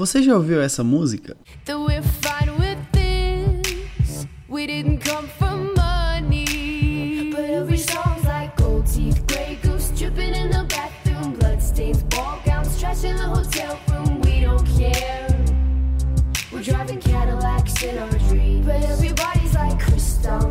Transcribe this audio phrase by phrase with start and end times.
[0.00, 1.36] Você já ouviu essa música?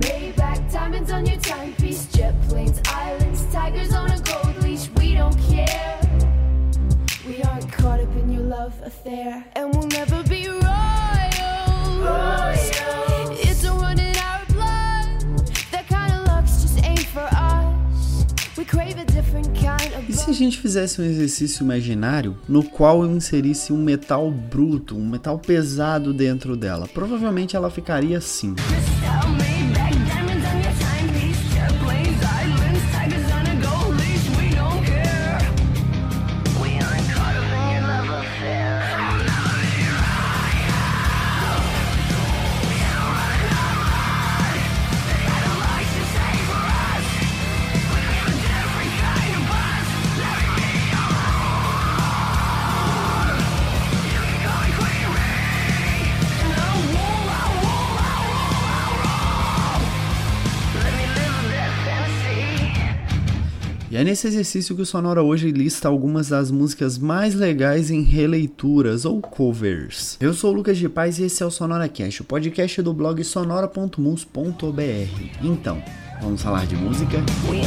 [0.00, 4.13] Maybach, diamonds on your timepiece, jet planes, islands, tigers on a
[8.64, 10.44] love affair, and we'll never be
[13.98, 15.08] in our blood.
[15.70, 18.24] That kind of just ain't for us.
[18.56, 20.08] We crave a different kind of.
[20.08, 24.96] E se a gente fizesse um exercício imaginário no qual eu inserisse um metal bruto,
[24.96, 26.88] um metal pesado dentro dela?
[26.88, 28.54] Provavelmente ela ficaria assim.
[63.94, 68.02] E é nesse exercício que o Sonora hoje lista algumas das músicas mais legais em
[68.02, 70.16] releituras ou covers.
[70.20, 72.92] Eu sou o Lucas de Paz e esse é o Sonora Cast, o podcast do
[72.92, 74.26] blog sonora.mus.br.
[75.40, 75.80] Então,
[76.20, 77.18] vamos falar de música?
[77.48, 77.62] We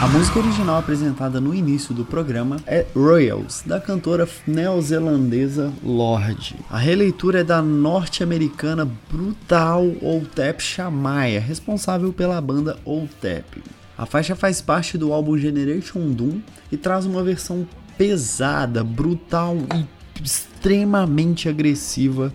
[0.00, 6.54] A música original apresentada no início do programa é Royals, da cantora neozelandesa Lorde.
[6.70, 13.60] A releitura é da norte-americana Brutal Oltep Shamaya, responsável pela banda Oltep.
[13.98, 17.66] A faixa faz parte do álbum Generation Doom e traz uma versão
[17.98, 22.32] pesada, brutal e extremamente agressiva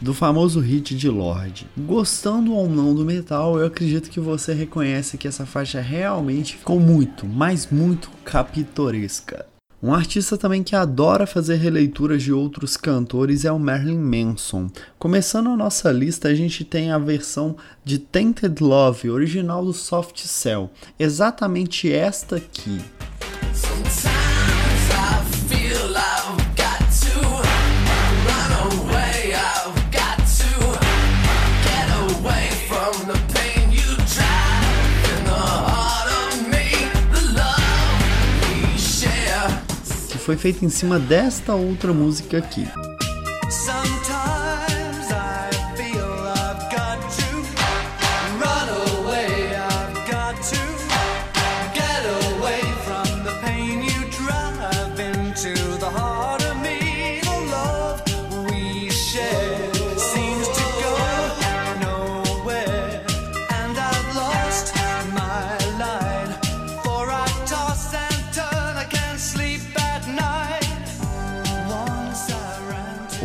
[0.00, 1.66] do famoso hit de Lorde.
[1.76, 6.78] Gostando ou não do metal, eu acredito que você reconhece que essa faixa realmente ficou
[6.78, 9.46] muito, mas muito capitoresca.
[9.82, 14.70] Um artista também que adora fazer releituras de outros cantores é o Marilyn Manson.
[14.98, 20.24] Começando a nossa lista, a gente tem a versão de Tainted Love, original do Soft
[20.26, 22.80] Cell, exatamente esta aqui.
[40.26, 42.66] Foi feita em cima desta outra música aqui.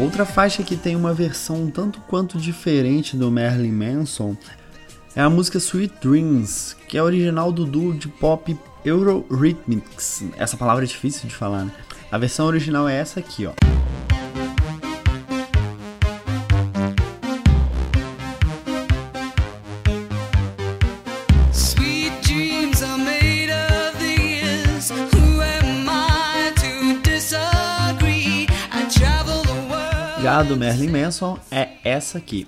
[0.01, 4.35] Outra faixa que tem uma versão um tanto quanto diferente do Marilyn Manson
[5.15, 10.23] é a música Sweet Dreams, que é original do duo de pop Eurythmics.
[10.37, 11.71] Essa palavra é difícil de falar, né?
[12.11, 13.53] A versão original é essa aqui, ó.
[30.31, 32.47] Já do Merlin Manson é essa aqui.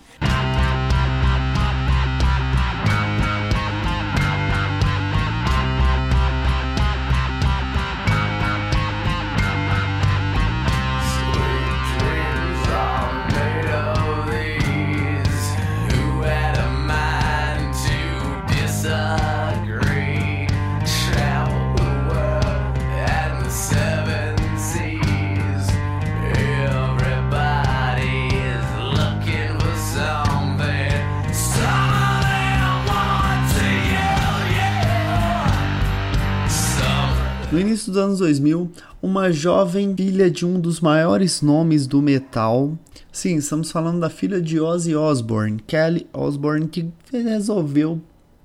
[37.63, 38.69] Início dos anos 2000,
[39.01, 42.77] uma jovem filha de um dos maiores nomes do metal,
[43.12, 48.01] sim, estamos falando da filha de Ozzy Osbourne, Kelly Osbourne, que resolveu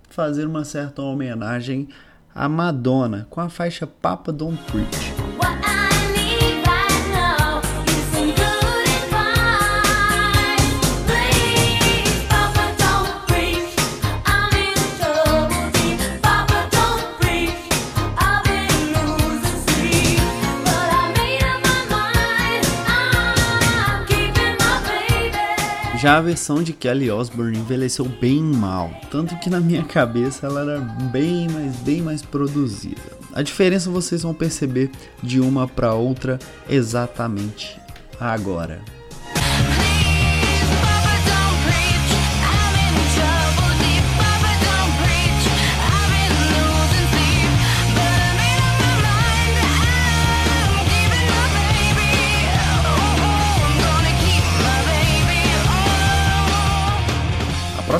[0.08, 1.88] fazer uma certa homenagem
[2.34, 5.17] a Madonna com a faixa Papa Don't Preach.
[26.00, 30.60] Já a versão de Kelly Osbourne envelheceu bem mal, tanto que na minha cabeça ela
[30.60, 33.18] era bem mais, bem mais produzida.
[33.34, 37.80] A diferença vocês vão perceber de uma para outra exatamente
[38.20, 38.80] agora.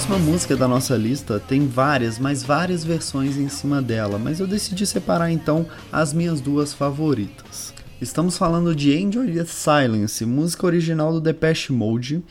[0.08, 4.46] Próxima música da nossa lista tem várias, mas várias versões em cima dela, mas eu
[4.46, 7.74] decidi separar então as minhas duas favoritas.
[8.00, 12.24] Estamos falando de Enjoy the Silence, música original do Depeche Mode.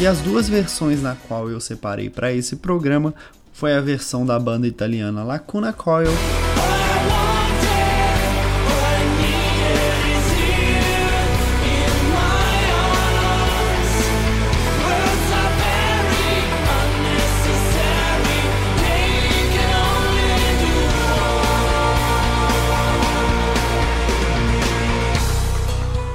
[0.00, 3.12] E as duas versões na qual eu separei para esse programa
[3.52, 6.12] foi a versão da banda italiana Lacuna Coil.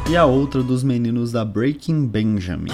[0.09, 2.71] E a outra dos meninos da Breaking Benjamin.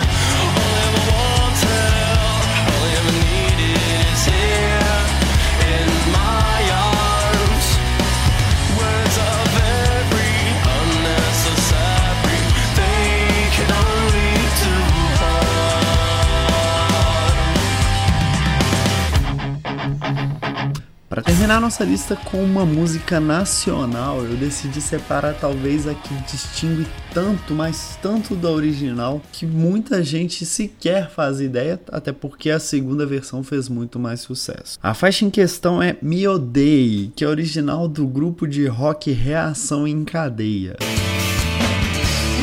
[21.22, 27.54] Terminar nossa lista com uma música nacional, eu decidi separar talvez a que distingue tanto,
[27.54, 33.44] mas tanto da original, que muita gente sequer faz ideia, até porque a segunda versão
[33.44, 34.78] fez muito mais sucesso.
[34.82, 39.88] A faixa em questão é Me Odeie, que é original do grupo de rock Reação
[39.88, 40.78] em Cadeia.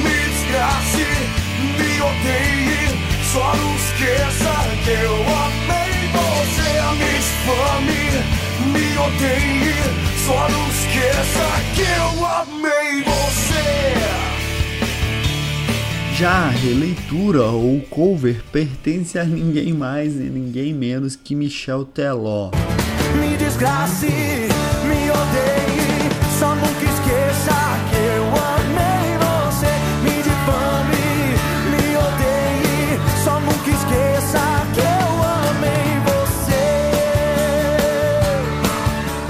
[0.02, 1.06] Me desgrace,
[1.78, 2.98] me odeie,
[3.32, 5.25] só não esqueça que eu
[9.06, 9.74] odeie,
[10.26, 13.36] só não esqueça que eu amei você.
[16.16, 22.50] Já a releitura ou cover pertence a ninguém mais e ninguém menos que Michel Teló.
[23.20, 25.65] Me desgrace, me odeie,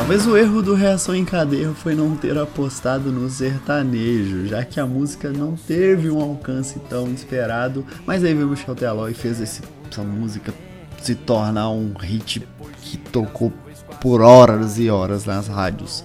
[0.06, 4.79] Talvez o erro do Reação em Cadeia foi não ter apostado no sertanejo, já que
[4.79, 9.14] a música não teve um alcance tão esperado, mas aí veio o Michel Teló e
[9.14, 10.55] fez esse, essa música
[11.03, 12.47] se tornar um hit
[12.82, 13.53] que tocou
[14.00, 16.05] por horas e horas nas rádios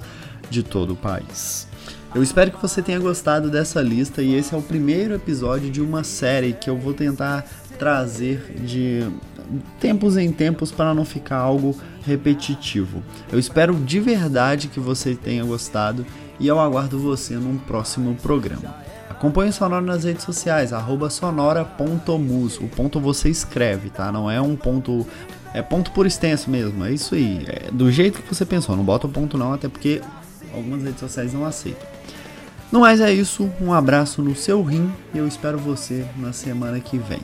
[0.49, 1.67] de todo o país.
[2.15, 5.79] Eu espero que você tenha gostado dessa lista e esse é o primeiro episódio de
[5.79, 7.45] uma série que eu vou tentar
[7.77, 9.07] trazer de
[9.79, 13.03] tempos em tempos para não ficar algo repetitivo.
[13.31, 16.05] Eu espero de verdade que você tenha gostado
[16.39, 18.75] e eu aguardo você num próximo programa.
[19.09, 20.71] Acompanhe o Sonora nas redes sociais,
[21.11, 22.57] sonora.mus.
[22.57, 24.11] O ponto você escreve, tá?
[24.11, 25.05] Não é um ponto.
[25.53, 27.45] É ponto por extenso mesmo, é isso aí.
[27.45, 30.01] É do jeito que você pensou, não bota o ponto não, até porque
[30.53, 31.87] algumas redes sociais não aceitam.
[32.71, 36.79] No mais é isso, um abraço no seu rim e eu espero você na semana
[36.79, 37.19] que vem.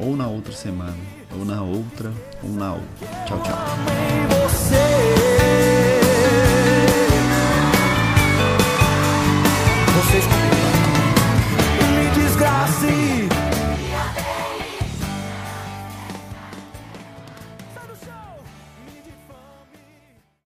[0.00, 2.12] Ou na outra semana ou na outra,
[2.42, 3.08] ou na outra.
[3.26, 5.17] Tchau, tchau.